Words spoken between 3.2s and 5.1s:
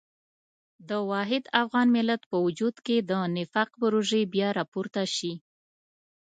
نفاق پروژې بیا راپورته